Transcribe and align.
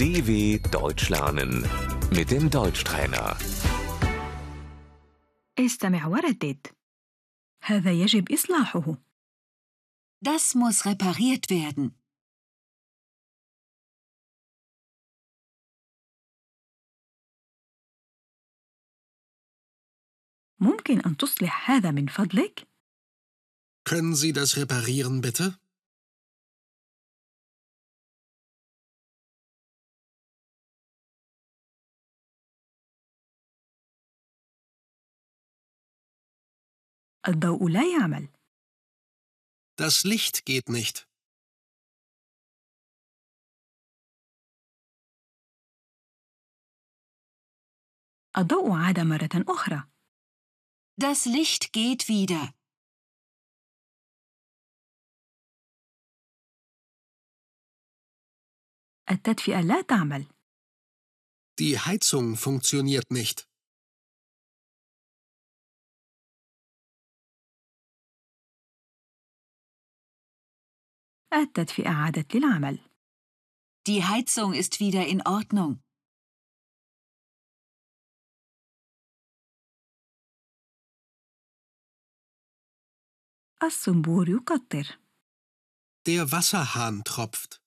DW 0.00 0.58
Deutsch 0.70 1.08
lernen 1.08 1.64
mit 2.10 2.30
dem 2.30 2.50
Deutschtrainer. 2.50 3.36
استمع 5.58 6.06
وردد. 6.06 6.66
هذا 7.62 7.92
يجب 7.92 8.32
إصلاحه. 8.32 8.96
Das 10.22 10.54
muss 10.54 10.86
repariert 10.86 11.50
werden. 11.50 11.92
ممكن 20.60 21.00
أن 21.00 21.16
تصلح 21.16 21.70
هذا 21.70 21.90
من 21.90 22.06
فضلك؟ 22.06 22.66
Können 23.88 24.14
Sie 24.14 24.32
das 24.32 24.56
reparieren, 24.56 25.20
bitte? 25.20 25.58
الضوء 37.28 37.68
لا 37.68 37.82
يعمل. 37.98 38.28
Das 39.76 40.04
Licht 40.04 40.44
geht 40.46 40.68
nicht. 40.68 41.06
الضوء 48.38 48.72
عاد 48.72 49.00
مرة 49.00 49.44
أخرى. 49.48 49.82
Das 50.98 51.26
Licht 51.26 51.72
geht 51.72 52.08
wieder. 52.08 52.54
التدفئة 59.10 59.60
لا 59.60 59.82
تعمل. 59.82 60.26
Die 61.58 61.78
Heizung 61.78 62.36
funktioniert 62.36 63.10
nicht. 63.10 63.48
التدفئة 71.32 71.88
عادت 71.90 72.36
للعمل. 72.36 72.78
Die 73.88 74.02
Heizung 74.04 74.52
ist 74.52 74.80
wieder 74.80 75.06
in 75.06 75.22
Ordnung. 75.26 75.80
الصنبور 83.62 84.28
يقطر. 84.28 84.98
Der 86.06 86.30
Wasserhahn 86.30 87.02
tropft. 87.04 87.60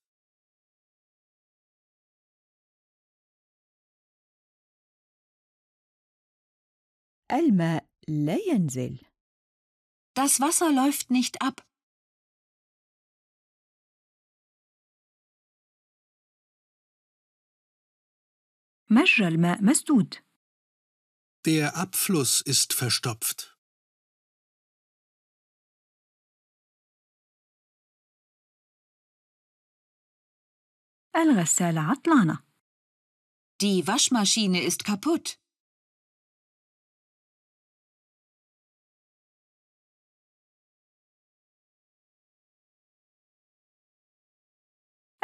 الماء 7.32 7.86
لا 8.08 8.36
ينزل 8.36 8.98
Das 10.14 10.40
Wasser 10.40 10.72
läuft 10.72 11.10
nicht 11.10 11.40
ab. 11.42 11.66
مجرى 18.90 19.28
الماء 19.28 19.64
مسدود. 19.64 20.14
Der 21.44 21.76
Abfluss 21.76 22.40
ist 22.40 22.72
verstopft. 22.72 23.56
الغسالة 31.16 31.80
عطلانة. 31.80 32.38
Die 33.60 33.86
Waschmaschine 33.86 34.62
ist 34.62 34.84
kaputt. 34.84 35.40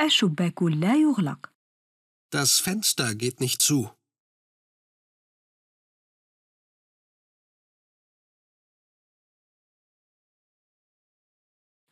الشباك 0.01 0.63
لا 0.63 0.95
يغلق. 0.95 1.50
Das 2.31 2.61
Fenster 2.61 3.15
geht 3.15 3.41
nicht 3.41 3.63
zu. 3.63 3.91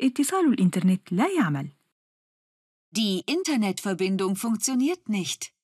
اتصال 0.01 0.53
الإنترنت 0.53 1.13
لا 1.13 1.27
يعمل. 1.29 1.73
Die 2.91 3.23
Internetverbindung 3.27 4.37
funktioniert 4.37 5.09
nicht. 5.09 5.55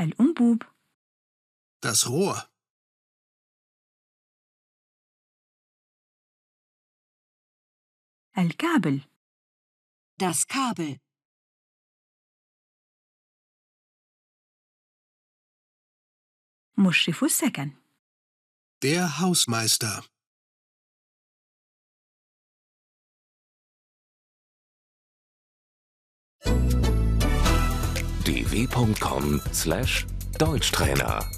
الأنبوب 0.00 0.62
Das 1.80 2.08
Rohr. 2.08 2.47
الكابل 8.38 9.00
Das 10.22 10.46
Kabel. 10.46 10.98
مشرف 16.78 17.24
السكن 17.24 17.70
Der 18.84 19.20
Hausmeister. 19.20 20.02
dw.com/deutschtrainer 29.94 31.30